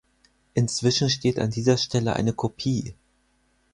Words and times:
Inzwischen 0.55 1.11
steht 1.11 1.37
an 1.37 1.51
dieser 1.51 1.77
Stelle 1.77 2.13
eine 2.15 2.33
Kopie. 2.33 2.95